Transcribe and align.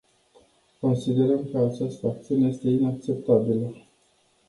Considerăm 0.79 1.47
că 1.51 1.57
această 1.57 2.07
acțiune 2.07 2.47
este 2.47 2.67
inacceptabilă! 2.67 3.73